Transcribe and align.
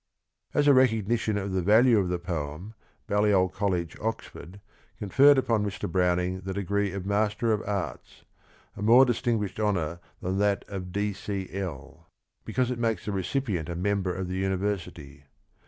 As 0.55 0.65
a 0.67 0.73
recognition 0.73 1.37
of 1.37 1.51
the 1.51 1.61
value 1.61 1.99
of 1.99 2.09
the 2.09 2.17
poem 2.17 2.73
Balliol 3.05 3.49
College, 3.49 3.95
Oxford, 3.99 4.59
conferred 4.97 5.37
upon 5.37 5.63
Mr. 5.63 5.87
Browning 5.87 6.41
the 6.41 6.55
degree 6.55 6.91
of 6.91 7.05
Master 7.05 7.51
of 7.53 7.61
Arts, 7.69 8.23
a 8.75 8.81
more 8.81 9.05
distinguished 9.05 9.59
honor 9.59 9.99
than 10.19 10.39
that 10.39 10.65
of 10.67 10.91
D.C.L., 10.91 12.07
be 12.43 12.51
cause 12.53 12.71
it 12.71 12.79
makes 12.79 13.05
the 13.05 13.11
recipient 13.11 13.69
a 13.69 13.75
member 13.75 14.11
of 14.11 14.27
the 14.27 14.37
University. 14.37 15.25